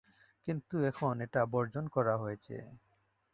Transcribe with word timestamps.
কিন্তু 0.47 0.75
এখন 0.83 1.13
এটা 1.25 1.41
বর্জন 1.53 1.85
করা 1.87 2.15
হয়েছে। 2.17 2.55